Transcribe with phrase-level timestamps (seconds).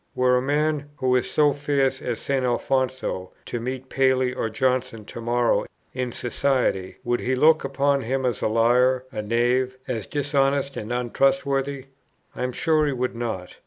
[0.15, 2.43] Were a man, who is so fierce with St.
[2.43, 8.25] Alfonso, to meet Paley or Johnson to morrow in society, would he look upon him
[8.25, 11.85] as a liar, a knave, as dishonest and untrustworthy?
[12.35, 13.57] I am sure he would not.